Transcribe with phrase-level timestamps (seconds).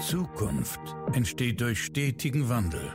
[0.00, 0.80] Zukunft
[1.12, 2.92] entsteht durch stetigen Wandel.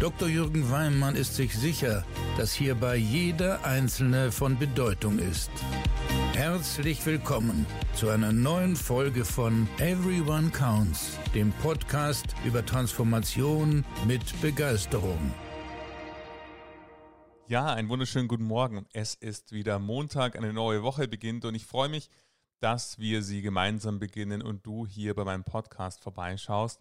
[0.00, 0.28] Dr.
[0.28, 2.04] Jürgen Weimann ist sich sicher,
[2.36, 5.50] dass hierbei jeder Einzelne von Bedeutung ist.
[6.34, 15.32] Herzlich willkommen zu einer neuen Folge von Everyone Counts, dem Podcast über Transformation mit Begeisterung.
[17.48, 18.86] Ja, einen wunderschönen guten Morgen.
[18.92, 22.10] Es ist wieder Montag, eine neue Woche beginnt und ich freue mich,
[22.60, 26.80] dass wir sie gemeinsam beginnen und du hier bei meinem Podcast vorbeischaust.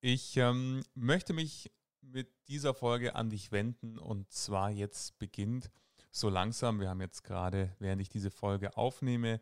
[0.00, 5.70] Ich ähm, möchte mich mit dieser Folge an dich wenden und zwar jetzt beginnt
[6.10, 9.40] so langsam, wir haben jetzt gerade, während ich diese Folge aufnehme,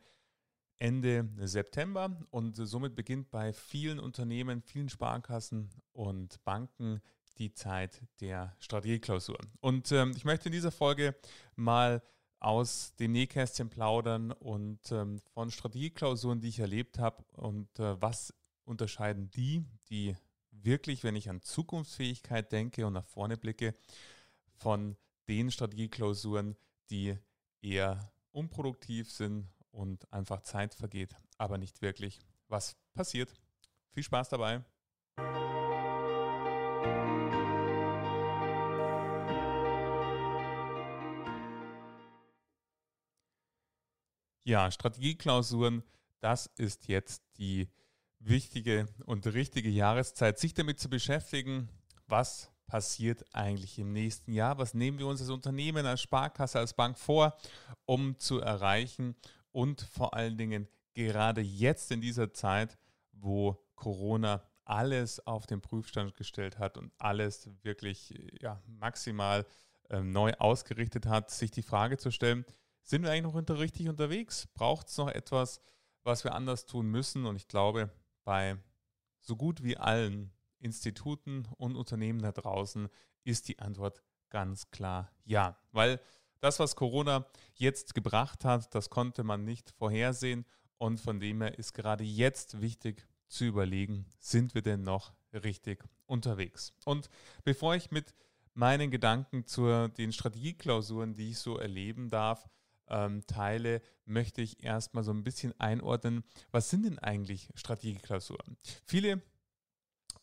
[0.76, 7.02] Ende September und somit beginnt bei vielen Unternehmen, vielen Sparkassen und Banken
[7.36, 9.38] die Zeit der Strategieklausur.
[9.60, 11.14] Und ähm, ich möchte in dieser Folge
[11.54, 12.02] mal
[12.40, 18.34] aus dem Nähkästchen plaudern und ähm, von Strategieklausuren, die ich erlebt habe und äh, was
[18.64, 20.16] unterscheiden die, die
[20.50, 23.74] wirklich, wenn ich an Zukunftsfähigkeit denke und nach vorne blicke,
[24.56, 24.96] von
[25.28, 26.56] den Strategieklausuren,
[26.90, 27.16] die
[27.62, 33.32] eher unproduktiv sind und einfach Zeit vergeht, aber nicht wirklich was passiert.
[33.92, 34.64] Viel Spaß dabei!
[44.50, 45.84] Ja, Strategieklausuren,
[46.18, 47.68] das ist jetzt die
[48.18, 51.68] wichtige und richtige Jahreszeit, sich damit zu beschäftigen,
[52.08, 56.74] was passiert eigentlich im nächsten Jahr, was nehmen wir uns als Unternehmen, als Sparkasse, als
[56.74, 57.38] Bank vor,
[57.84, 59.14] um zu erreichen?
[59.52, 62.76] Und vor allen Dingen gerade jetzt in dieser Zeit,
[63.12, 69.46] wo Corona alles auf den Prüfstand gestellt hat und alles wirklich ja, maximal
[69.90, 72.44] äh, neu ausgerichtet hat, sich die Frage zu stellen,
[72.82, 74.48] sind wir eigentlich noch richtig unterwegs?
[74.54, 75.60] Braucht es noch etwas,
[76.02, 77.26] was wir anders tun müssen?
[77.26, 77.90] Und ich glaube,
[78.24, 78.56] bei
[79.20, 82.88] so gut wie allen Instituten und Unternehmen da draußen
[83.24, 85.56] ist die Antwort ganz klar ja.
[85.72, 86.00] Weil
[86.40, 90.46] das, was Corona jetzt gebracht hat, das konnte man nicht vorhersehen.
[90.78, 95.84] Und von dem her ist gerade jetzt wichtig zu überlegen, sind wir denn noch richtig
[96.06, 96.72] unterwegs?
[96.84, 97.10] Und
[97.44, 98.14] bevor ich mit
[98.54, 102.48] meinen Gedanken zu den Strategieklausuren, die ich so erleben darf,
[102.90, 108.56] ähm, teile, möchte ich erstmal so ein bisschen einordnen, was sind denn eigentlich Strategieklausuren?
[108.84, 109.22] Viele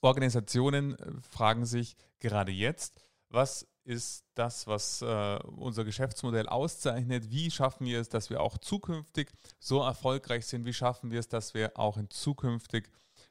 [0.01, 7.29] Organisationen äh, fragen sich gerade jetzt, was ist das, was äh, unser Geschäftsmodell auszeichnet?
[7.31, 10.65] Wie schaffen wir es, dass wir auch zukünftig so erfolgreich sind?
[10.65, 12.89] Wie schaffen wir es, dass wir auch in zukünftig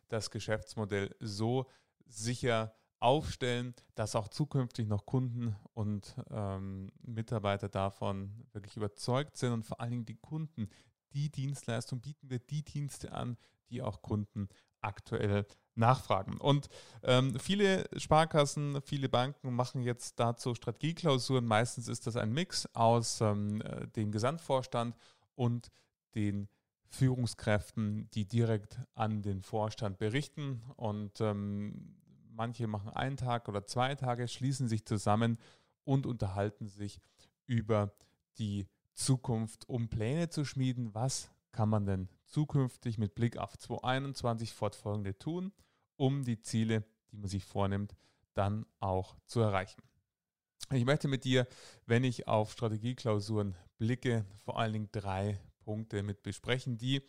[0.09, 1.67] das Geschäftsmodell so
[2.07, 9.65] sicher aufstellen, dass auch zukünftig noch Kunden und ähm, Mitarbeiter davon wirklich überzeugt sind und
[9.65, 10.69] vor allen Dingen die Kunden,
[11.13, 13.37] die Dienstleistung bieten wir die Dienste an,
[13.71, 14.49] die auch Kunden
[14.81, 16.39] aktuell nachfragen.
[16.39, 16.69] Und
[17.03, 21.45] ähm, viele Sparkassen, viele Banken machen jetzt dazu Strategieklausuren.
[21.45, 23.63] Meistens ist das ein Mix aus ähm,
[23.95, 24.97] dem Gesamtvorstand
[25.35, 25.69] und
[26.15, 26.49] den
[26.89, 30.63] Führungskräften, die direkt an den Vorstand berichten.
[30.77, 31.97] Und ähm,
[32.37, 35.39] manche machen einen Tag oder zwei Tage, schließen sich zusammen
[35.85, 37.01] und unterhalten sich
[37.47, 37.93] über
[38.39, 40.95] die Zukunft, um Pläne zu schmieden.
[40.95, 45.53] Was kann man denn zukünftig mit Blick auf 2021 fortfolgende tun,
[45.97, 47.97] um die Ziele, die man sich vornimmt,
[48.35, 49.83] dann auch zu erreichen?
[50.73, 51.47] Ich möchte mit dir,
[51.87, 57.03] wenn ich auf Strategieklausuren blicke, vor allen Dingen drei Punkte mit besprechen, die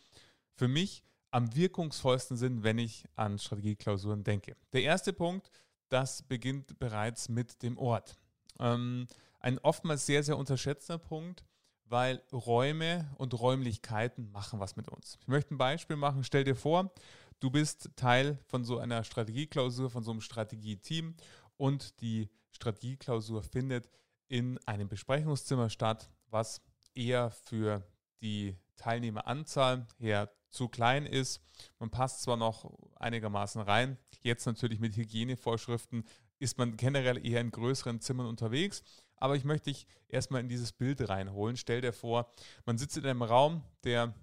[0.54, 4.56] für mich am wirkungsvollsten sind, wenn ich an Strategieklausuren denke.
[4.72, 5.50] Der erste Punkt,
[5.88, 8.16] das beginnt bereits mit dem Ort.
[8.58, 9.06] Ähm,
[9.40, 11.44] ein oftmals sehr, sehr unterschätzter Punkt,
[11.84, 15.16] weil Räume und Räumlichkeiten machen was mit uns.
[15.20, 16.24] Ich möchte ein Beispiel machen.
[16.24, 16.92] Stell dir vor,
[17.40, 21.14] du bist Teil von so einer Strategieklausur, von so einem Strategieteam
[21.56, 23.88] und die Strategieklausur findet
[24.28, 26.60] in einem Besprechungszimmer statt, was
[26.94, 27.82] eher für
[28.20, 31.42] die Teilnehmeranzahl her zu klein ist.
[31.78, 36.04] Man passt zwar noch einigermaßen rein, jetzt natürlich mit Hygienevorschriften
[36.38, 38.82] ist man generell eher in größeren Zimmern unterwegs.
[39.16, 41.56] Aber ich möchte dich erstmal in dieses Bild reinholen.
[41.56, 42.32] Stell dir vor,
[42.64, 44.14] man sitzt in einem Raum, der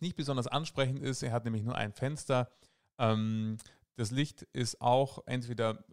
[0.00, 1.22] nicht besonders ansprechend ist.
[1.22, 2.50] Er hat nämlich nur ein Fenster.
[2.98, 3.56] Ähm,
[3.96, 5.84] das Licht ist auch entweder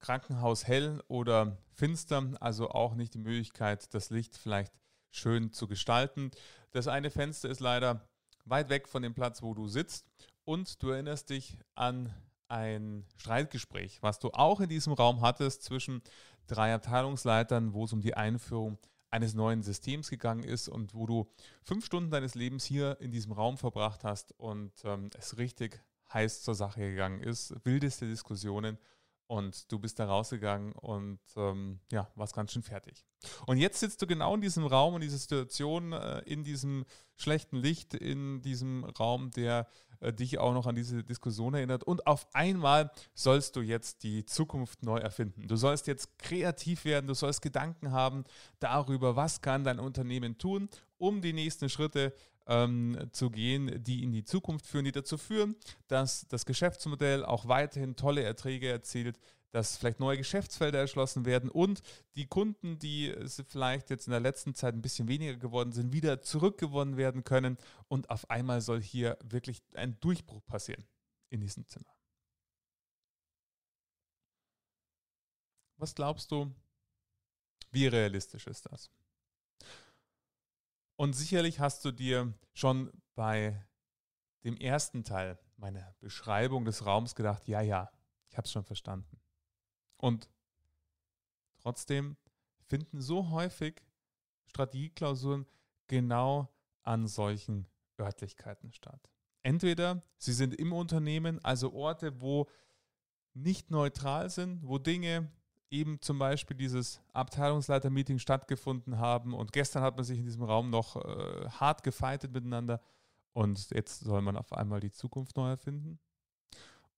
[0.00, 4.72] krankenhaushell oder finster, also auch nicht die Möglichkeit, das Licht vielleicht
[5.10, 6.30] schön zu gestalten.
[6.72, 8.08] Das eine Fenster ist leider
[8.44, 10.06] weit weg von dem Platz, wo du sitzt
[10.44, 12.12] und du erinnerst dich an
[12.48, 16.02] ein Streitgespräch, was du auch in diesem Raum hattest zwischen
[16.46, 18.78] drei Abteilungsleitern, wo es um die Einführung
[19.10, 21.30] eines neuen Systems gegangen ist und wo du
[21.62, 25.82] fünf Stunden deines Lebens hier in diesem Raum verbracht hast und ähm, es richtig
[26.12, 28.78] heiß zur Sache gegangen ist, wildeste Diskussionen
[29.28, 33.04] und du bist da rausgegangen und ähm, ja, warst ganz schön fertig.
[33.46, 37.56] Und jetzt sitzt du genau in diesem Raum, in dieser Situation, äh, in diesem schlechten
[37.56, 39.68] Licht, in diesem Raum, der
[40.00, 41.84] äh, dich auch noch an diese Diskussion erinnert.
[41.84, 45.46] Und auf einmal sollst du jetzt die Zukunft neu erfinden.
[45.46, 48.24] Du sollst jetzt kreativ werden, du sollst Gedanken haben
[48.60, 52.14] darüber, was kann dein Unternehmen tun, um die nächsten Schritte
[52.48, 55.54] ähm, zu gehen, die in die Zukunft führen, die dazu führen,
[55.86, 59.18] dass das Geschäftsmodell auch weiterhin tolle Erträge erzielt,
[59.50, 61.82] dass vielleicht neue Geschäftsfelder erschlossen werden und
[62.16, 63.14] die Kunden, die
[63.48, 67.56] vielleicht jetzt in der letzten Zeit ein bisschen weniger geworden sind, wieder zurückgewonnen werden können
[67.88, 70.84] und auf einmal soll hier wirklich ein Durchbruch passieren
[71.30, 71.94] in diesem Zimmer.
[75.76, 76.52] Was glaubst du,
[77.70, 78.90] wie realistisch ist das?
[80.98, 83.64] Und sicherlich hast du dir schon bei
[84.42, 87.88] dem ersten Teil meiner Beschreibung des Raums gedacht, ja, ja,
[88.28, 89.20] ich habe es schon verstanden.
[89.96, 90.28] Und
[91.58, 92.16] trotzdem
[92.66, 93.80] finden so häufig
[94.46, 95.46] Strategieklausuren
[95.86, 96.52] genau
[96.82, 97.68] an solchen
[98.00, 99.08] Örtlichkeiten statt.
[99.44, 102.48] Entweder sie sind im Unternehmen, also Orte, wo
[103.34, 105.30] nicht neutral sind, wo Dinge
[105.70, 110.70] eben zum Beispiel dieses Abteilungsleiter-Meeting stattgefunden haben und gestern hat man sich in diesem Raum
[110.70, 112.80] noch äh, hart gefeitet miteinander
[113.32, 115.98] und jetzt soll man auf einmal die Zukunft neu erfinden.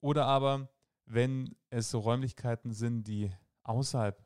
[0.00, 0.69] Oder aber,
[1.05, 3.31] wenn es so Räumlichkeiten sind, die
[3.64, 4.19] außerhalb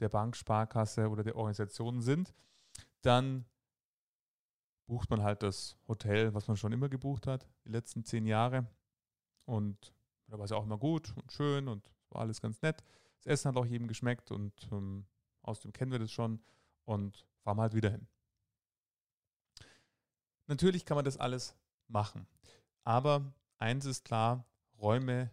[0.00, 2.34] der Bank, Sparkasse oder der Organisation sind,
[3.02, 3.46] dann
[4.86, 8.66] bucht man halt das Hotel, was man schon immer gebucht hat, die letzten zehn Jahre.
[9.44, 9.94] Und
[10.26, 12.82] da war es auch immer gut und schön und war alles ganz nett.
[13.18, 15.06] Das Essen hat auch jedem geschmeckt und ähm,
[15.42, 16.40] außerdem kennen wir das schon
[16.84, 18.06] und fahren halt wieder hin.
[20.46, 21.56] Natürlich kann man das alles
[21.88, 22.26] machen,
[22.84, 24.44] aber eins ist klar,
[24.78, 25.30] Räume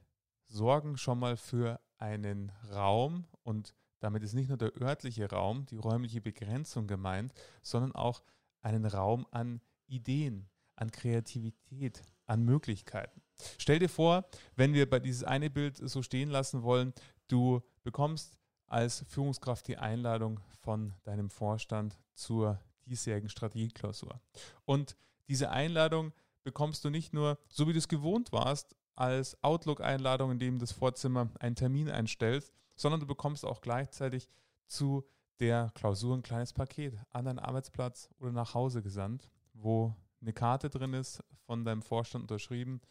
[0.47, 5.77] sorgen schon mal für einen Raum und damit ist nicht nur der örtliche Raum, die
[5.77, 8.21] räumliche Begrenzung gemeint, sondern auch
[8.61, 13.21] einen Raum an Ideen, an Kreativität, an Möglichkeiten.
[13.57, 14.25] Stell dir vor,
[14.55, 16.93] wenn wir bei dieses eine Bild so stehen lassen wollen,
[17.27, 18.37] du bekommst
[18.67, 24.19] als Führungskraft die Einladung von deinem Vorstand zur diesjährigen Strategieklausur.
[24.65, 24.97] Und
[25.27, 26.11] diese Einladung
[26.43, 30.71] bekommst du nicht nur, so wie du es gewohnt warst, als Outlook-Einladung, in dem das
[30.71, 34.29] Vorzimmer einen Termin einstellt, sondern du bekommst auch gleichzeitig
[34.67, 35.03] zu
[35.39, 40.69] der Klausur ein kleines Paket an deinen Arbeitsplatz oder nach Hause gesandt, wo eine Karte
[40.69, 42.81] drin ist, von deinem Vorstand unterschrieben,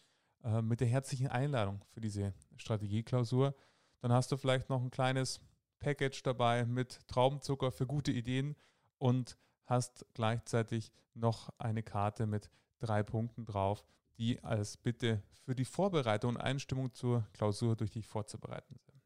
[0.43, 3.55] äh, mit der herzlichen Einladung für diese Strategieklausur.
[4.03, 5.39] Dann hast du vielleicht noch ein kleines
[5.79, 8.57] Package dabei mit Traubenzucker für gute Ideen
[8.97, 13.85] und hast gleichzeitig noch eine Karte mit drei Punkten drauf,
[14.17, 19.01] die als Bitte für die Vorbereitung und Einstimmung zur Klausur durch dich vorzubereiten sind.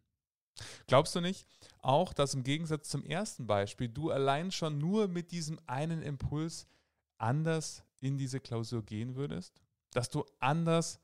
[0.87, 1.47] Glaubst du nicht
[1.83, 6.65] auch, dass im Gegensatz zum ersten Beispiel du allein schon nur mit diesem einen Impuls
[7.19, 9.61] anders in diese Klausur gehen würdest?
[9.91, 10.99] Dass du anders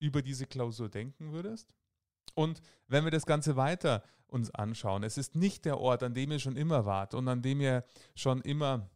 [0.00, 1.74] über diese Klausur denken würdest?
[2.38, 6.30] Und wenn wir das Ganze weiter uns anschauen, es ist nicht der Ort, an dem
[6.30, 7.82] ihr schon immer wart und an dem ihr
[8.14, 8.88] schon immer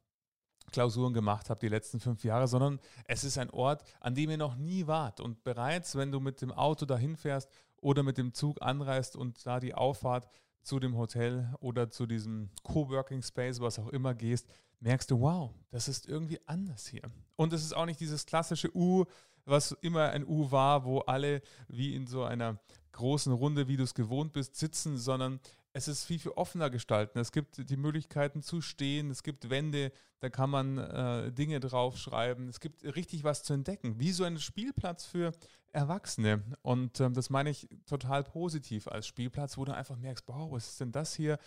[0.70, 4.36] Klausuren gemacht habt die letzten fünf Jahre, sondern es ist ein Ort, an dem ihr
[4.36, 5.18] noch nie wart.
[5.18, 7.50] Und bereits, wenn du mit dem Auto dahin fährst
[7.80, 10.28] oder mit dem Zug anreist und da die Auffahrt
[10.62, 14.46] zu dem Hotel oder zu diesem Coworking Space, was auch immer gehst,
[14.78, 17.10] merkst du, wow, das ist irgendwie anders hier.
[17.34, 19.04] Und es ist auch nicht dieses klassische U,
[19.44, 22.58] was immer ein U war, wo alle wie in so einer
[22.92, 25.40] großen Runde, wie du es gewohnt bist, sitzen, sondern
[25.74, 27.18] es ist viel, viel offener gestalten.
[27.18, 32.48] Es gibt die Möglichkeiten zu stehen, es gibt Wände, da kann man äh, Dinge draufschreiben.
[32.48, 35.32] Es gibt richtig was zu entdecken, wie so ein Spielplatz für
[35.72, 36.42] Erwachsene.
[36.60, 40.68] Und ähm, das meine ich total positiv als Spielplatz, wo du einfach merkst, wow, was
[40.68, 41.38] ist denn das hier?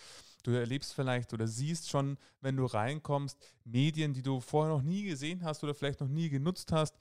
[0.43, 5.03] Du erlebst vielleicht oder siehst schon, wenn du reinkommst, Medien, die du vorher noch nie
[5.03, 6.95] gesehen hast oder vielleicht noch nie genutzt hast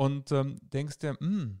[0.00, 1.60] und ähm, denkst dir, hm,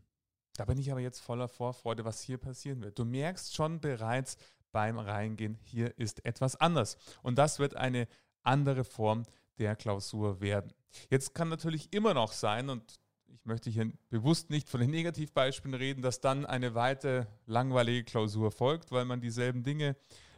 [0.56, 2.98] da bin ich aber jetzt voller Vorfreude, was hier passieren wird.
[2.98, 4.38] Du merkst schon bereits
[4.72, 6.96] beim Reingehen, hier ist etwas anders.
[7.22, 8.08] Und das wird eine
[8.42, 9.24] andere Form
[9.58, 10.72] der Klausur werden.
[11.10, 15.74] Jetzt kann natürlich immer noch sein, und ich möchte hier bewusst nicht von den Negativbeispielen
[15.74, 19.96] reden, dass dann eine weite langweilige Klausur folgt, weil man dieselben Dinge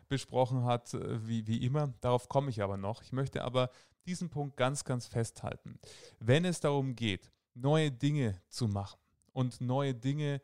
[0.08, 1.94] besprochen hat äh, wie, wie immer.
[2.00, 3.00] Darauf komme ich aber noch.
[3.02, 3.70] Ich möchte aber
[4.06, 5.78] diesen Punkt ganz, ganz festhalten.
[6.18, 8.98] Wenn es darum geht, neue Dinge zu machen
[9.32, 10.40] und neue Dinge,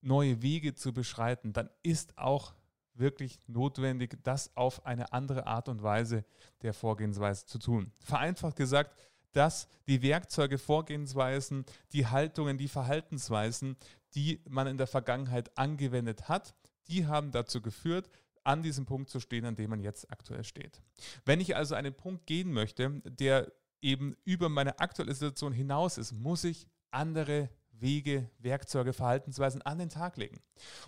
[0.00, 2.54] neue Wege zu beschreiten, dann ist auch
[2.94, 6.24] wirklich notwendig, das auf eine andere Art und Weise
[6.62, 7.92] der Vorgehensweise zu tun.
[8.00, 8.94] Vereinfacht gesagt,
[9.32, 13.76] dass die Werkzeuge, Vorgehensweisen, die Haltungen, die Verhaltensweisen,
[14.14, 16.54] die man in der Vergangenheit angewendet hat,
[16.88, 18.08] die haben dazu geführt,
[18.44, 20.82] an diesem Punkt zu stehen, an dem man jetzt aktuell steht.
[21.24, 23.50] Wenn ich also einen Punkt gehen möchte, der
[23.84, 29.90] eben über meine aktuelle Situation hinaus ist, muss ich andere Wege, Werkzeuge, Verhaltensweisen an den
[29.90, 30.40] Tag legen.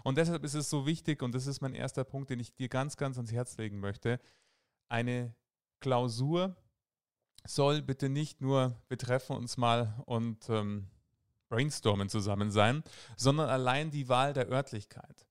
[0.03, 2.69] Und deshalb ist es so wichtig, und das ist mein erster Punkt, den ich dir
[2.69, 4.19] ganz, ganz ans Herz legen möchte,
[4.88, 5.35] eine
[5.81, 6.57] Klausur
[7.45, 10.88] soll bitte nicht nur wir treffen uns mal und ähm,
[11.49, 12.83] brainstormen zusammen sein,
[13.17, 15.26] sondern allein die Wahl der Örtlichkeit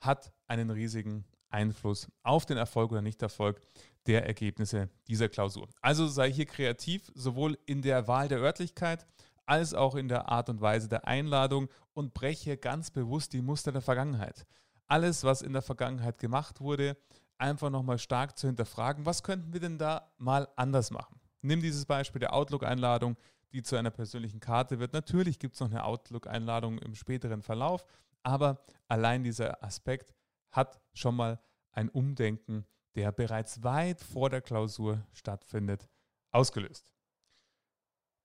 [0.00, 3.60] hat einen riesigen Einfluss auf den Erfolg oder Nichterfolg
[4.08, 5.68] der Ergebnisse dieser Klausur.
[5.82, 9.06] Also sei hier kreativ, sowohl in der Wahl der Örtlichkeit
[9.44, 13.70] als auch in der Art und Weise der Einladung und breche ganz bewusst die Muster
[13.70, 14.46] der Vergangenheit.
[14.86, 16.96] Alles, was in der Vergangenheit gemacht wurde,
[17.36, 21.20] einfach nochmal stark zu hinterfragen, was könnten wir denn da mal anders machen?
[21.42, 23.16] Nimm dieses Beispiel der Outlook-Einladung,
[23.52, 24.92] die zu einer persönlichen Karte wird.
[24.92, 27.84] Natürlich gibt es noch eine Outlook-Einladung im späteren Verlauf,
[28.22, 30.14] aber allein dieser Aspekt
[30.50, 31.38] hat schon mal
[31.72, 35.88] ein Umdenken, der bereits weit vor der Klausur stattfindet,
[36.30, 36.92] ausgelöst.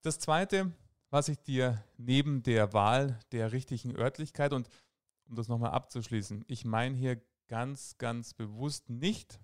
[0.01, 0.71] Das Zweite,
[1.09, 4.67] was ich dir neben der Wahl der richtigen Örtlichkeit und
[5.29, 9.39] um das nochmal abzuschließen, ich meine hier ganz, ganz bewusst nicht,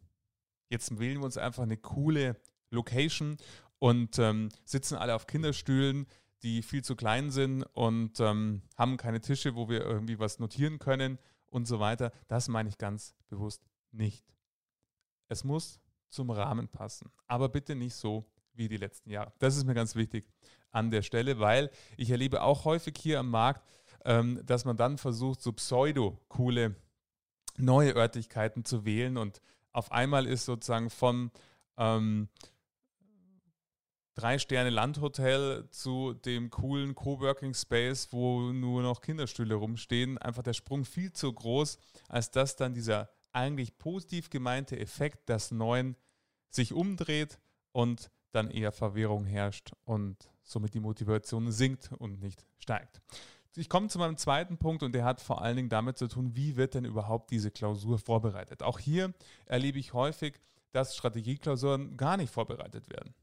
[0.70, 2.36] jetzt wählen wir uns einfach eine coole
[2.72, 3.38] Location
[3.80, 6.08] und ähm, sitzen alle auf Kinderstühlen,
[6.44, 10.80] die viel zu klein sind und ähm, haben keine Tische, wo wir irgendwie was notieren
[10.80, 12.12] können und so weiter.
[12.28, 14.26] Das meine ich ganz bewusst nicht.
[15.30, 19.32] Es muss zum Rahmen passen, aber bitte nicht so wie die letzten Jahre.
[19.40, 20.28] Das ist mir ganz wichtig
[20.72, 23.66] an der Stelle, weil ich erlebe auch häufig hier am Markt,
[24.06, 26.76] ähm, dass man dann versucht, so pseudo-coole
[27.58, 31.32] neue Örtlichkeiten zu wählen und auf einmal ist sozusagen von
[31.78, 32.28] ähm,
[34.16, 40.54] drei Sterne Landhotel zu dem coolen Coworking Space, wo nur noch Kinderstühle rumstehen, einfach der
[40.54, 45.96] Sprung viel zu groß, als dass dann dieser eigentlich positiv gemeinte Effekt des Neuen
[46.50, 47.40] sich umdreht
[47.72, 53.02] und dann eher Verwirrung herrscht und somit die Motivation sinkt und nicht steigt.
[53.56, 56.36] Ich komme zu meinem zweiten Punkt und der hat vor allen Dingen damit zu tun,
[56.36, 58.64] wie wird denn überhaupt diese Klausur vorbereitet.
[58.64, 59.14] Auch hier
[59.46, 60.40] erlebe ich häufig,
[60.72, 63.14] dass Strategieklausuren gar nicht vorbereitet werden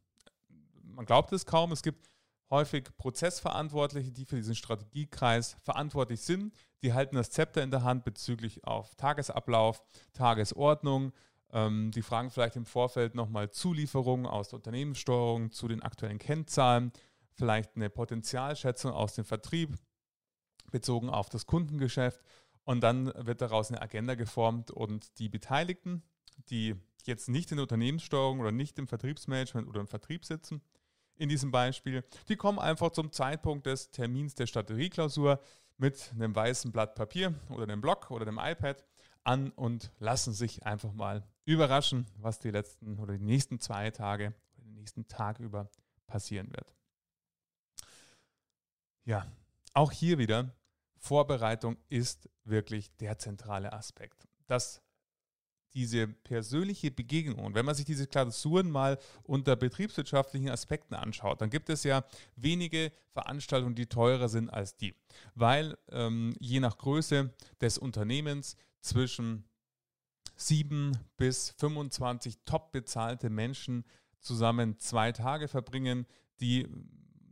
[0.97, 2.11] man glaubt es kaum, es gibt
[2.51, 6.55] häufig Prozessverantwortliche, die für diesen Strategiekreis verantwortlich sind.
[6.83, 11.13] Die halten das Zepter in der Hand bezüglich auf Tagesablauf, Tagesordnung.
[11.53, 16.93] Ähm, die fragen vielleicht im Vorfeld nochmal Zulieferungen aus der Unternehmenssteuerung zu den aktuellen Kennzahlen,
[17.33, 19.75] vielleicht eine Potenzialschätzung aus dem Vertrieb
[20.71, 22.21] bezogen auf das Kundengeschäft.
[22.65, 26.03] Und dann wird daraus eine Agenda geformt und die Beteiligten,
[26.51, 30.61] die jetzt nicht in der Unternehmenssteuerung oder nicht im Vertriebsmanagement oder im Vertrieb sitzen,
[31.15, 32.05] in diesem Beispiel.
[32.29, 35.41] Die kommen einfach zum Zeitpunkt des Termins der Strategieklausur
[35.79, 38.85] mit einem weißen Blatt Papier oder einem Block oder einem iPad
[39.25, 44.35] an und lassen sich einfach mal überraschen, was die letzten oder die nächsten zwei Tage
[44.57, 45.71] oder den nächsten Tag über
[46.07, 46.75] passieren wird.
[49.05, 49.27] Ja,
[49.75, 50.51] auch hier wieder,
[50.97, 54.27] Vorbereitung ist wirklich der zentrale Aspekt.
[54.47, 54.83] Das
[55.75, 61.51] diese persönliche Begegnung, und wenn man sich diese Klausuren mal unter betriebswirtschaftlichen Aspekten anschaut, dann
[61.51, 62.05] gibt es ja
[62.37, 64.95] wenige Veranstaltungen, die teurer sind als die,
[65.35, 69.45] weil ähm, je nach Größe des Unternehmens zwischen
[70.37, 73.85] 7 bis 25 top bezahlte Menschen
[74.21, 76.07] zusammen zwei Tage verbringen,
[76.41, 76.67] die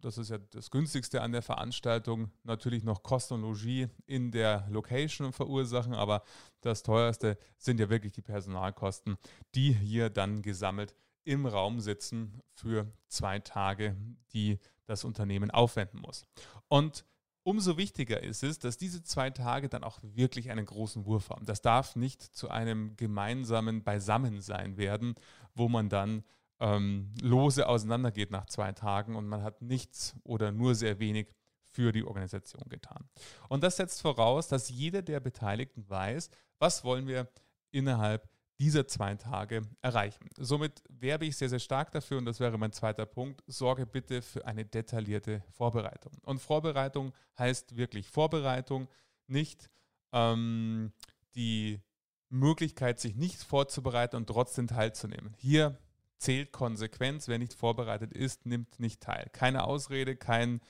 [0.04, 4.66] das ist ja das günstigste an der Veranstaltung, natürlich noch Kosten und Logis in der
[4.70, 6.22] Location verursachen, aber
[6.60, 9.16] das teuerste sind ja wirklich die Personalkosten,
[9.54, 10.94] die hier dann gesammelt
[11.24, 13.96] im Raum sitzen für zwei Tage,
[14.34, 16.26] die das Unternehmen aufwenden muss.
[16.68, 17.06] Und
[17.42, 21.46] umso wichtiger ist es, dass diese zwei Tage dann auch wirklich einen großen Wurf haben.
[21.46, 25.14] Das darf nicht zu einem gemeinsamen Beisammensein werden,
[25.54, 26.24] wo man dann
[26.60, 31.28] ähm, lose auseinandergeht nach zwei Tagen und man hat nichts oder nur sehr wenig
[31.62, 33.08] für die Organisation getan.
[33.48, 37.28] Und das setzt voraus, dass jeder der Beteiligten weiß, was wollen wir
[37.72, 38.28] innerhalb
[38.60, 40.28] dieser zwei Tage erreichen.
[40.38, 44.22] Somit werbe ich sehr, sehr stark dafür, und das wäre mein zweiter Punkt, sorge bitte
[44.22, 46.12] für eine detaillierte Vorbereitung.
[46.22, 48.88] Und Vorbereitung heißt wirklich Vorbereitung,
[49.26, 49.70] nicht
[50.12, 50.92] ähm,
[51.34, 51.80] die
[52.28, 55.34] Möglichkeit, sich nicht vorzubereiten und trotzdem teilzunehmen.
[55.36, 55.76] Hier
[56.18, 57.28] zählt Konsequenz.
[57.28, 59.28] Wer nicht vorbereitet ist, nimmt nicht teil.
[59.32, 60.60] Keine Ausrede, kein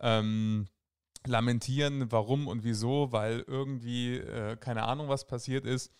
[0.00, 0.68] ähm,
[1.26, 5.92] Lamentieren, warum und wieso, weil irgendwie äh, keine Ahnung, was passiert ist.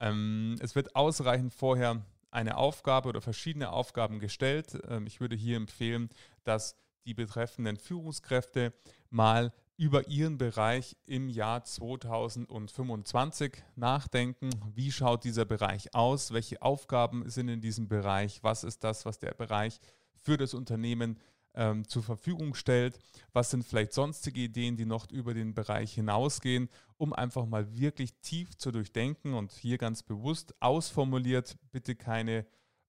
[0.00, 4.78] Ähm, es wird ausreichend vorher eine Aufgabe oder verschiedene Aufgaben gestellt.
[4.88, 6.10] Ähm, ich würde hier empfehlen,
[6.44, 6.76] dass
[7.06, 8.74] die betreffenden Führungskräfte
[9.10, 14.50] mal über ihren Bereich im Jahr 2025 nachdenken.
[14.74, 16.32] Wie schaut dieser Bereich aus?
[16.32, 18.42] Welche Aufgaben sind in diesem Bereich?
[18.42, 19.78] Was ist das, was der Bereich
[20.16, 21.20] für das Unternehmen
[21.54, 22.98] ähm, zur Verfügung stellt?
[23.32, 28.14] Was sind vielleicht sonstige Ideen, die noch über den Bereich hinausgehen, um einfach mal wirklich
[28.20, 32.46] tief zu durchdenken und hier ganz bewusst ausformuliert, bitte keine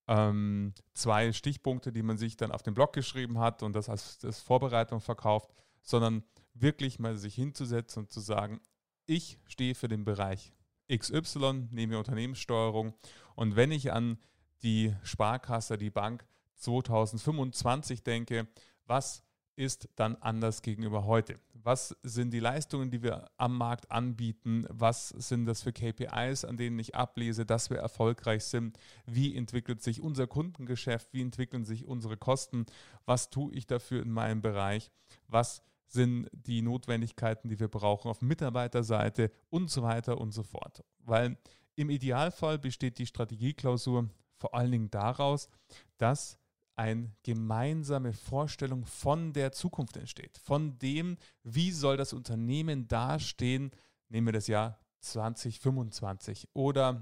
[0.07, 4.17] ähm, zwei Stichpunkte, die man sich dann auf den Blog geschrieben hat und das als,
[4.23, 5.53] als Vorbereitung verkauft,
[5.83, 6.23] sondern
[6.61, 8.59] wirklich mal sich hinzusetzen und zu sagen,
[9.05, 10.53] ich stehe für den Bereich
[10.91, 12.93] XY, nehme Unternehmenssteuerung
[13.35, 14.17] und wenn ich an
[14.63, 16.25] die Sparkasse, die Bank
[16.55, 18.47] 2025 denke,
[18.85, 19.23] was
[19.55, 21.35] ist dann anders gegenüber heute?
[21.53, 24.65] Was sind die Leistungen, die wir am Markt anbieten?
[24.69, 28.79] Was sind das für KPIs, an denen ich ablese, dass wir erfolgreich sind?
[29.05, 31.09] Wie entwickelt sich unser Kundengeschäft?
[31.11, 32.65] Wie entwickeln sich unsere Kosten?
[33.05, 34.91] Was tue ich dafür in meinem Bereich?
[35.27, 35.61] Was
[35.91, 40.83] sind die Notwendigkeiten, die wir brauchen auf Mitarbeiterseite und so weiter und so fort?
[40.99, 41.37] Weil
[41.75, 45.49] im Idealfall besteht die Strategieklausur vor allen Dingen daraus,
[45.97, 46.37] dass
[46.75, 53.71] eine gemeinsame Vorstellung von der Zukunft entsteht, von dem, wie soll das Unternehmen dastehen,
[54.07, 57.01] nehmen wir das Jahr 2025 oder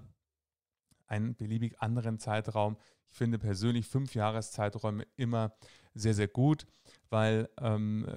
[1.07, 2.77] einen beliebig anderen Zeitraum.
[3.09, 5.53] Ich finde persönlich fünf Jahreszeiträume immer
[5.93, 6.65] sehr, sehr gut,
[7.09, 8.07] weil ähm,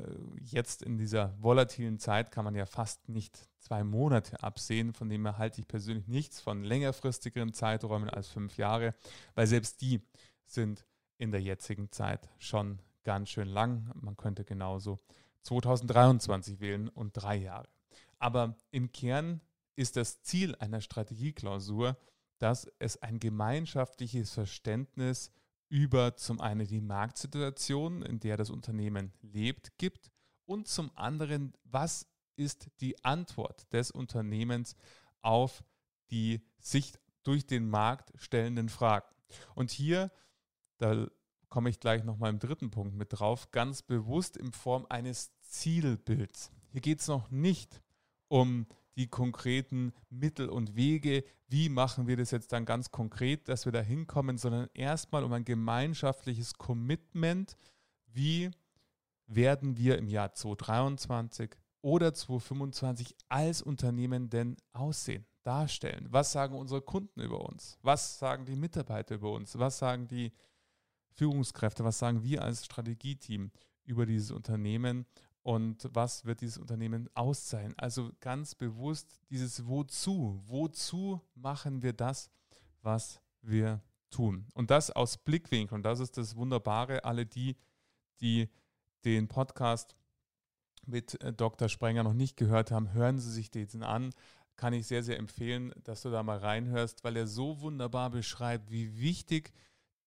[0.42, 4.92] jetzt in dieser volatilen Zeit kann man ja fast nicht zwei Monate absehen.
[4.92, 8.94] Von dem her halte ich persönlich nichts von längerfristigeren Zeiträumen als fünf Jahre,
[9.35, 10.02] weil selbst die
[10.47, 10.85] sind
[11.18, 13.90] in der jetzigen Zeit schon ganz schön lang.
[13.94, 14.99] Man könnte genauso
[15.42, 17.68] 2023 wählen und drei Jahre.
[18.18, 19.40] Aber im Kern
[19.76, 21.97] ist das Ziel einer Strategieklausur,
[22.40, 25.32] dass es ein gemeinschaftliches Verständnis
[25.68, 30.11] über zum einen die Marktsituation, in der das Unternehmen lebt, gibt
[30.44, 34.75] und zum anderen, was ist die Antwort des Unternehmens
[35.23, 35.62] auf
[36.11, 39.14] die sich durch den Markt stellenden Fragen.
[39.55, 40.11] Und hier
[40.81, 41.07] da
[41.50, 46.50] komme ich gleich nochmal im dritten Punkt mit drauf, ganz bewusst in Form eines Zielbilds.
[46.72, 47.83] Hier geht es noch nicht
[48.29, 48.66] um
[49.01, 53.73] die konkreten Mittel und Wege, wie machen wir das jetzt dann ganz konkret, dass wir
[53.73, 57.57] da hinkommen, sondern erstmal um ein gemeinschaftliches Commitment,
[58.09, 58.51] wie
[59.27, 66.07] werden wir im Jahr 2023 oder 2025 als Unternehmen denn aussehen, darstellen?
[66.11, 67.79] Was sagen unsere Kunden über uns?
[67.81, 69.59] Was sagen die Mitarbeiter über uns?
[69.59, 70.31] Was sagen die
[71.09, 73.51] Führungskräfte, was sagen wir als Strategieteam
[73.85, 75.07] über dieses Unternehmen
[75.42, 77.74] und was wird dieses Unternehmen auszahlen?
[77.79, 80.42] Also ganz bewusst dieses Wozu.
[80.46, 82.31] Wozu machen wir das,
[82.83, 84.46] was wir tun?
[84.55, 85.76] Und das aus Blickwinkel.
[85.76, 87.05] Und das ist das Wunderbare.
[87.05, 87.57] Alle die,
[88.20, 88.50] die
[89.05, 89.96] den Podcast
[90.87, 91.68] mit äh, Dr.
[91.68, 94.12] Sprenger noch nicht gehört haben, hören Sie sich diesen an.
[94.57, 98.70] Kann ich sehr, sehr empfehlen, dass du da mal reinhörst, weil er so wunderbar beschreibt,
[98.70, 99.55] wie wichtig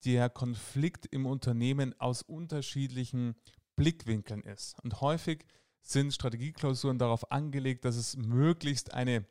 [0.06, 3.36] der Konflikt im Unternehmen aus unterschiedlichen
[3.76, 4.76] Blickwinkeln ist.
[4.84, 5.46] Und häufig
[5.82, 9.26] sind Strategieklausuren darauf angelegt, dass es möglichst eine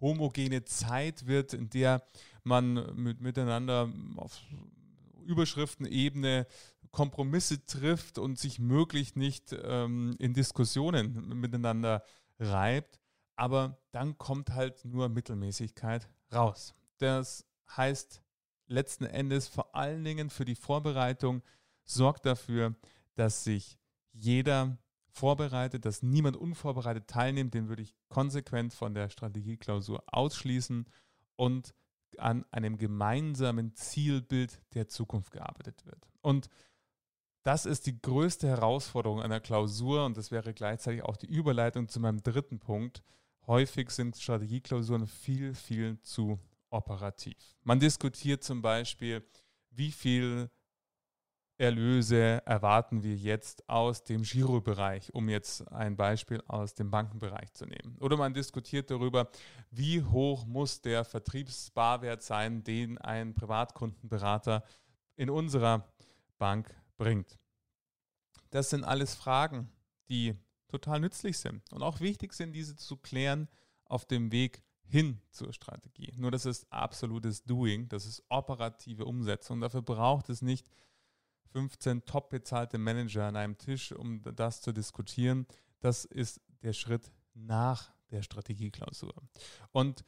[0.00, 2.02] homogene Zeit wird, in der
[2.44, 4.40] man mit, miteinander auf
[5.24, 6.46] Überschriftenebene
[6.90, 12.04] Kompromisse trifft und sich möglichst nicht ähm, in Diskussionen miteinander
[12.38, 13.00] reibt.
[13.36, 16.74] Aber dann kommt halt nur Mittelmäßigkeit raus.
[16.98, 18.22] Das heißt,
[18.66, 21.42] letzten Endes vor allen Dingen für die Vorbereitung
[21.84, 22.74] sorgt dafür,
[23.14, 23.78] dass sich
[24.12, 30.86] jeder vorbereitet, dass niemand unvorbereitet teilnimmt, den würde ich konsequent von der Strategieklausur ausschließen
[31.36, 31.74] und
[32.18, 36.08] an einem gemeinsamen Zielbild der Zukunft gearbeitet wird.
[36.20, 36.48] Und
[37.42, 41.98] das ist die größte Herausforderung einer Klausur und das wäre gleichzeitig auch die Überleitung zu
[42.00, 43.02] meinem dritten Punkt.
[43.46, 46.38] Häufig sind Strategieklausuren viel, viel zu
[46.70, 47.36] operativ.
[47.64, 49.26] Man diskutiert zum Beispiel,
[49.70, 50.50] wie viel
[51.62, 57.66] Erlöse erwarten wir jetzt aus dem Girobereich, um jetzt ein Beispiel aus dem Bankenbereich zu
[57.66, 57.96] nehmen.
[58.00, 59.30] Oder man diskutiert darüber,
[59.70, 64.64] wie hoch muss der Vertriebsbarwert sein, den ein Privatkundenberater
[65.14, 65.88] in unserer
[66.36, 67.38] Bank bringt.
[68.50, 69.70] Das sind alles Fragen,
[70.08, 70.34] die
[70.66, 73.46] total nützlich sind und auch wichtig sind, diese zu klären
[73.84, 76.12] auf dem Weg hin zur Strategie.
[76.16, 79.60] Nur das ist absolutes Doing, das ist operative Umsetzung.
[79.60, 80.66] Dafür braucht es nicht
[81.52, 85.46] 15 top bezahlte Manager an einem Tisch, um das zu diskutieren.
[85.80, 89.14] Das ist der Schritt nach der Strategieklausur.
[89.72, 90.04] Und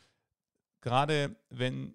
[0.81, 1.95] gerade wenn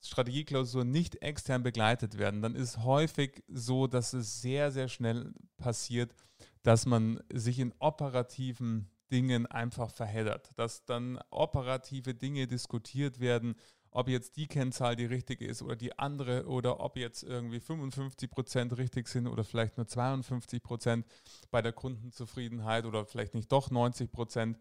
[0.00, 6.14] Strategieklausuren nicht extern begleitet werden, dann ist häufig so, dass es sehr, sehr schnell passiert,
[6.62, 13.54] dass man sich in operativen Dingen einfach verheddert, dass dann operative Dinge diskutiert werden,
[13.94, 18.28] ob jetzt die Kennzahl die richtige ist oder die andere oder ob jetzt irgendwie 55
[18.28, 21.06] Prozent richtig sind oder vielleicht nur 52 Prozent
[21.52, 24.58] bei der Kundenzufriedenheit oder vielleicht nicht doch 90 Prozent.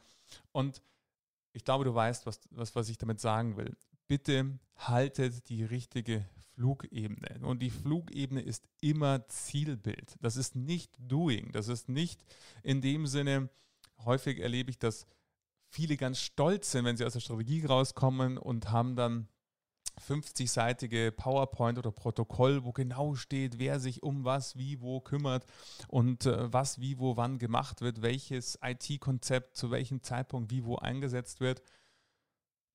[0.51, 0.83] Und
[1.51, 3.75] ich glaube, du weißt, was, was, was ich damit sagen will.
[4.07, 7.39] Bitte haltet die richtige Flugebene.
[7.41, 10.15] Und die Flugebene ist immer Zielbild.
[10.21, 11.51] Das ist nicht Doing.
[11.53, 12.23] Das ist nicht
[12.61, 13.49] in dem Sinne,
[14.05, 15.07] häufig erlebe ich, dass
[15.73, 19.27] viele ganz stolz sind, wenn sie aus der Strategie rauskommen und haben dann
[20.07, 25.45] 50-seitige PowerPoint oder Protokoll, wo genau steht, wer sich um was, wie, wo kümmert
[25.87, 30.77] und äh, was, wie, wo, wann gemacht wird, welches IT-Konzept zu welchem Zeitpunkt, wie, wo
[30.77, 31.61] eingesetzt wird.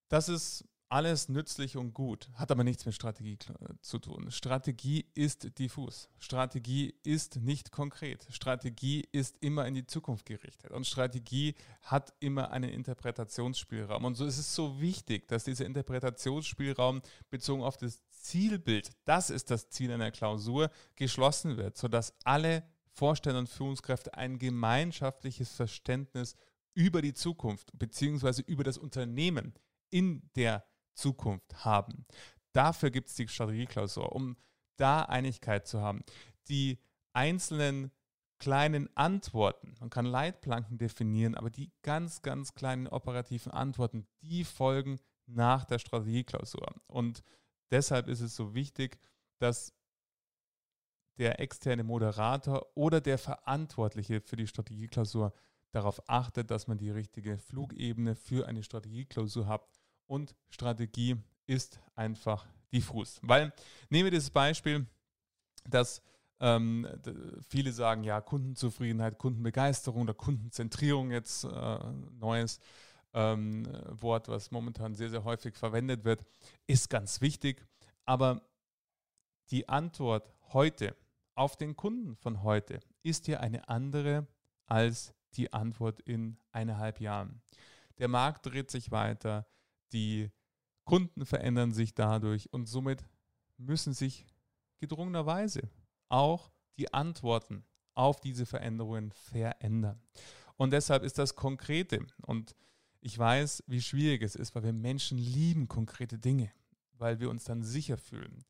[0.09, 3.39] Das ist alles nützlich und gut, hat aber nichts mit Strategie
[3.81, 4.31] zu tun.
[4.31, 6.09] Strategie ist diffus.
[6.19, 8.27] Strategie ist nicht konkret.
[8.31, 10.71] Strategie ist immer in die Zukunft gerichtet.
[10.71, 14.05] Und Strategie hat immer einen Interpretationsspielraum.
[14.05, 19.51] Und so ist es so wichtig, dass dieser Interpretationsspielraum bezogen auf das Zielbild, das ist
[19.51, 26.35] das Ziel einer Klausur, geschlossen wird, sodass alle Vorstände und Führungskräfte ein gemeinschaftliches Verständnis
[26.75, 28.43] über die Zukunft bzw.
[28.47, 29.55] über das Unternehmen
[29.91, 30.65] in der
[30.99, 32.07] Zukunft haben.
[32.53, 34.37] Dafür gibt es die Strategieklausur, um
[34.77, 36.05] da Einigkeit zu haben.
[36.49, 36.79] Die
[37.13, 37.91] einzelnen
[38.39, 45.01] kleinen Antworten, man kann Leitplanken definieren, aber die ganz, ganz kleinen operativen Antworten, die folgen
[45.27, 46.75] nach der Strategieklausur.
[46.87, 47.23] Und
[47.71, 48.99] deshalb ist es so wichtig,
[49.39, 49.75] dass
[51.19, 55.33] der externe Moderator oder der Verantwortliche für die Strategieklausur
[55.73, 59.69] darauf achtet, dass man die richtige Flugebene für eine Strategieklausur hat
[60.09, 61.17] und Strategie
[61.47, 63.21] ist einfach diffus.
[63.23, 63.53] Weil,
[63.89, 64.87] nehmen wir das Beispiel,
[65.69, 66.03] dass
[66.41, 66.87] ähm,
[67.49, 71.79] viele sagen, ja, Kundenzufriedenheit, Kundenbegeisterung oder Kundenzentrierung jetzt äh,
[72.19, 72.61] neues
[73.15, 76.25] ähm, Wort, was momentan sehr, sehr häufig verwendet wird,
[76.67, 77.67] ist ganz wichtig.
[78.05, 78.43] Aber
[79.51, 80.95] die Antwort heute
[81.35, 84.27] auf den Kunden von heute ist ja eine andere
[84.67, 87.41] als die Antwort in eineinhalb Jahren.
[87.99, 89.47] Der Markt dreht sich weiter,
[89.93, 90.31] die
[90.85, 93.05] Kunden verändern sich dadurch und somit
[93.57, 94.27] müssen sich
[94.79, 95.69] gedrungenerweise
[96.09, 100.01] auch die Antworten auf diese Veränderungen verändern.
[100.57, 102.07] Und deshalb ist das Konkrete.
[102.23, 102.55] Und
[103.01, 106.51] ich weiß, wie schwierig es ist, weil wir Menschen lieben konkrete Dinge,
[106.93, 108.45] weil wir uns dann sicher fühlen.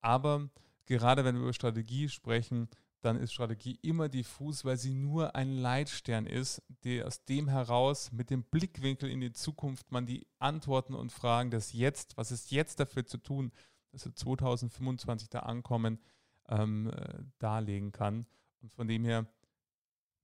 [0.00, 0.50] Aber
[0.86, 2.68] gerade wenn wir über Strategie sprechen,
[3.04, 8.12] dann ist Strategie immer diffus, weil sie nur ein Leitstern ist, der aus dem heraus
[8.12, 12.50] mit dem Blickwinkel in die Zukunft man die Antworten und Fragen des Jetzt, was ist
[12.50, 13.52] jetzt dafür zu tun,
[13.92, 15.98] dass wir 2025 da ankommen,
[16.48, 18.26] ähm, äh, darlegen kann.
[18.62, 19.26] Und von dem her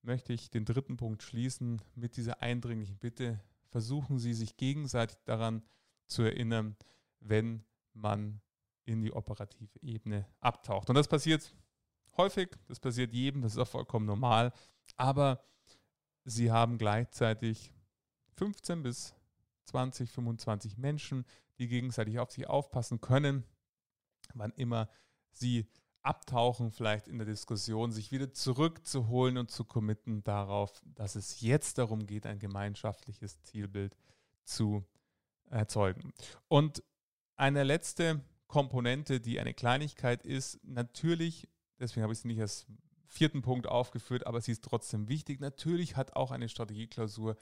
[0.02, 3.40] möchte ich den dritten Punkt schließen mit dieser eindringlichen Bitte.
[3.68, 5.62] Versuchen Sie sich gegenseitig daran
[6.06, 6.76] zu erinnern,
[7.20, 7.62] wenn
[7.92, 8.40] man
[8.84, 10.88] in die operative Ebene abtaucht.
[10.88, 11.54] Und das passiert
[12.20, 14.52] häufig, das passiert jedem, das ist auch vollkommen normal,
[14.96, 15.42] aber
[16.24, 17.72] sie haben gleichzeitig
[18.37, 19.14] 15 bis
[19.64, 21.24] 20, 25 Menschen,
[21.59, 23.44] die gegenseitig auf sich aufpassen können,
[24.35, 24.88] wann immer
[25.33, 25.66] sie
[26.02, 31.78] abtauchen, vielleicht in der Diskussion, sich wieder zurückzuholen und zu committen darauf, dass es jetzt
[31.78, 33.96] darum geht, ein gemeinschaftliches Zielbild
[34.44, 34.85] zu
[35.50, 36.12] erzeugen.
[36.48, 36.83] Und
[37.37, 41.48] eine letzte Komponente, die eine Kleinigkeit ist, natürlich
[41.80, 42.66] Deswegen habe ich sie nicht als
[43.06, 45.40] vierten Punkt aufgeführt, aber sie ist trotzdem wichtig.
[45.40, 47.36] Natürlich hat auch eine Strategieklausur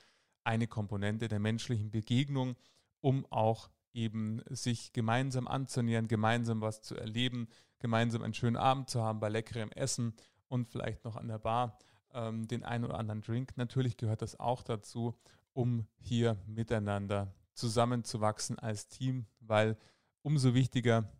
[0.45, 2.57] eine Komponente der menschlichen Begegnung,
[3.01, 7.49] um auch eben sich gemeinsam anzunähern, gemeinsam was zu erleben,
[7.81, 10.15] gemeinsam einen schönen Abend zu haben bei leckerem Essen
[10.49, 11.79] und vielleicht noch an der Bar
[12.13, 13.57] ähm, den einen oder anderen Drink.
[13.57, 15.19] Natürlich gehört das auch dazu,
[15.53, 19.77] um hier miteinander zusammenzuwachsen als Team, weil
[20.23, 21.13] umso wichtiger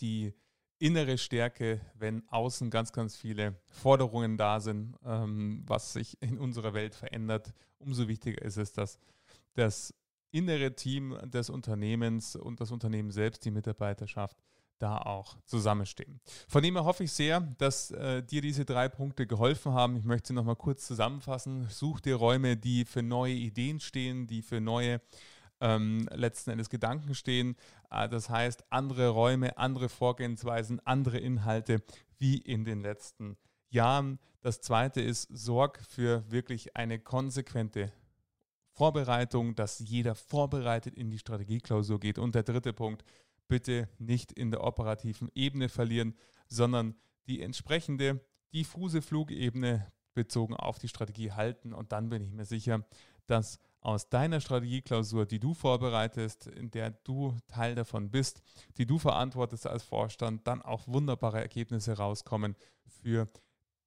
[0.00, 0.34] die
[0.82, 6.74] innere Stärke, wenn außen ganz, ganz viele Forderungen da sind, ähm, was sich in unserer
[6.74, 7.54] Welt verändert.
[7.78, 8.98] Umso wichtiger ist es, dass
[9.54, 9.94] das
[10.32, 14.36] innere Team des Unternehmens und das Unternehmen selbst, die Mitarbeiterschaft,
[14.80, 16.20] da auch zusammenstehen.
[16.48, 19.94] Von dem her hoffe ich sehr, dass äh, dir diese drei Punkte geholfen haben.
[19.94, 21.68] Ich möchte sie nochmal kurz zusammenfassen.
[21.68, 25.00] Such dir Räume, die für neue Ideen stehen, die für neue
[25.62, 27.56] ähm, letzten Endes Gedanken stehen.
[27.90, 31.82] Äh, das heißt, andere Räume, andere Vorgehensweisen, andere Inhalte
[32.18, 33.36] wie in den letzten
[33.70, 34.18] Jahren.
[34.40, 37.92] Das zweite ist, sorg für wirklich eine konsequente
[38.72, 42.18] Vorbereitung, dass jeder vorbereitet in die Strategieklausur geht.
[42.18, 43.04] Und der dritte Punkt,
[43.46, 46.16] bitte nicht in der operativen Ebene verlieren,
[46.48, 46.96] sondern
[47.28, 48.20] die entsprechende
[48.52, 51.72] diffuse Flugebene bezogen auf die Strategie halten.
[51.72, 52.84] Und dann bin ich mir sicher,
[53.26, 58.40] dass aus deiner Strategieklausur, die du vorbereitest, in der du Teil davon bist,
[58.78, 63.28] die du verantwortest als Vorstand, dann auch wunderbare Ergebnisse rauskommen für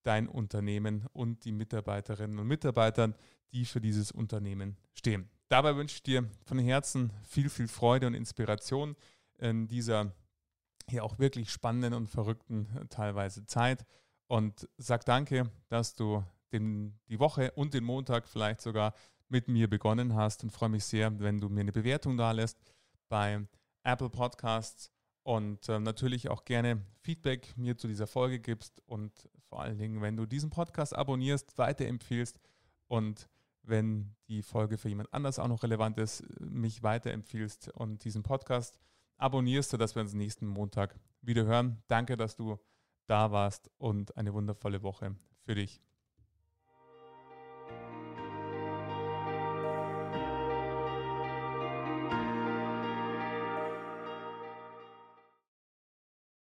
[0.03, 3.13] dein Unternehmen und die Mitarbeiterinnen und Mitarbeiter,
[3.53, 5.29] die für dieses Unternehmen stehen.
[5.47, 8.95] Dabei wünsche ich dir von Herzen viel, viel Freude und Inspiration
[9.37, 10.13] in dieser
[10.89, 13.85] hier auch wirklich spannenden und verrückten teilweise Zeit
[14.27, 18.93] und sag danke, dass du den, die Woche und den Montag vielleicht sogar
[19.29, 22.59] mit mir begonnen hast und freue mich sehr, wenn du mir eine Bewertung da lässt
[23.09, 23.45] bei
[23.83, 24.91] Apple Podcasts
[25.23, 30.01] und äh, natürlich auch gerne Feedback mir zu dieser Folge gibst und vor allen Dingen,
[30.01, 32.39] wenn du diesen Podcast abonnierst, weiterempfiehlst
[32.87, 33.29] und
[33.63, 38.79] wenn die Folge für jemand anders auch noch relevant ist, mich weiterempfiehlst und diesen Podcast
[39.17, 41.81] abonnierst, sodass wir uns nächsten Montag wieder hören.
[41.87, 42.59] Danke, dass du
[43.07, 45.81] da warst und eine wundervolle Woche für dich.